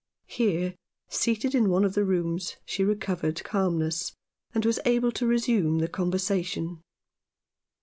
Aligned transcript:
Here, 0.25 0.73
seated 1.09 1.53
in 1.53 1.69
one 1.69 1.85
of 1.85 1.93
the 1.93 2.03
rooms, 2.03 2.55
she 2.65 2.83
recovered 2.83 3.43
calmness, 3.43 4.13
and 4.51 4.65
was 4.65 4.79
able 4.83 5.11
to 5.11 5.27
resume 5.27 5.77
the 5.77 5.87
conver 5.87 6.15
sation. 6.15 6.79